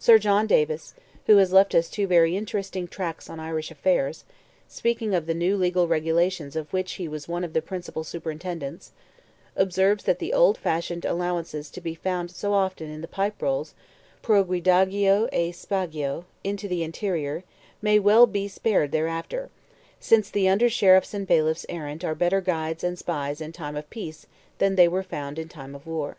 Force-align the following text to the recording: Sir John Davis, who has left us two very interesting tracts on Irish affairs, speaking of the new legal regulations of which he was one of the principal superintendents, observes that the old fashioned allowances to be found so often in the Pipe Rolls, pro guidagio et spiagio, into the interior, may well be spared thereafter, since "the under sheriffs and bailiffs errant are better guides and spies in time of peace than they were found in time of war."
Sir 0.00 0.18
John 0.18 0.48
Davis, 0.48 0.94
who 1.26 1.36
has 1.36 1.52
left 1.52 1.72
us 1.72 1.88
two 1.88 2.08
very 2.08 2.36
interesting 2.36 2.88
tracts 2.88 3.30
on 3.30 3.38
Irish 3.38 3.70
affairs, 3.70 4.24
speaking 4.66 5.14
of 5.14 5.26
the 5.26 5.32
new 5.32 5.56
legal 5.56 5.86
regulations 5.86 6.56
of 6.56 6.72
which 6.72 6.94
he 6.94 7.06
was 7.06 7.28
one 7.28 7.44
of 7.44 7.52
the 7.52 7.62
principal 7.62 8.02
superintendents, 8.02 8.90
observes 9.54 10.02
that 10.02 10.18
the 10.18 10.32
old 10.32 10.58
fashioned 10.58 11.04
allowances 11.04 11.70
to 11.70 11.80
be 11.80 11.94
found 11.94 12.32
so 12.32 12.52
often 12.52 12.90
in 12.90 13.00
the 13.00 13.06
Pipe 13.06 13.40
Rolls, 13.40 13.74
pro 14.22 14.42
guidagio 14.44 15.28
et 15.32 15.54
spiagio, 15.54 16.24
into 16.42 16.66
the 16.66 16.82
interior, 16.82 17.44
may 17.80 18.00
well 18.00 18.26
be 18.26 18.48
spared 18.48 18.90
thereafter, 18.90 19.50
since 20.00 20.28
"the 20.30 20.48
under 20.48 20.68
sheriffs 20.68 21.14
and 21.14 21.28
bailiffs 21.28 21.64
errant 21.68 22.02
are 22.04 22.16
better 22.16 22.40
guides 22.40 22.82
and 22.82 22.98
spies 22.98 23.40
in 23.40 23.52
time 23.52 23.76
of 23.76 23.88
peace 23.88 24.26
than 24.58 24.74
they 24.74 24.88
were 24.88 25.04
found 25.04 25.38
in 25.38 25.48
time 25.48 25.76
of 25.76 25.86
war." 25.86 26.16